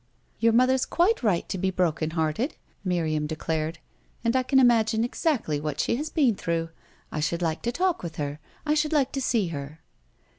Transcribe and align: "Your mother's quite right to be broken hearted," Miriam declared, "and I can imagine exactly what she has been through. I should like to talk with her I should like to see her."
"Your 0.39 0.51
mother's 0.53 0.87
quite 0.87 1.21
right 1.21 1.47
to 1.47 1.59
be 1.59 1.69
broken 1.69 2.09
hearted," 2.17 2.55
Miriam 2.83 3.27
declared, 3.27 3.77
"and 4.23 4.35
I 4.35 4.41
can 4.41 4.57
imagine 4.59 5.03
exactly 5.03 5.59
what 5.59 5.79
she 5.79 5.95
has 5.97 6.09
been 6.09 6.33
through. 6.33 6.69
I 7.11 7.19
should 7.19 7.43
like 7.43 7.61
to 7.61 7.71
talk 7.71 8.01
with 8.01 8.15
her 8.15 8.39
I 8.65 8.73
should 8.73 8.93
like 8.93 9.11
to 9.11 9.21
see 9.21 9.49
her." 9.49 9.79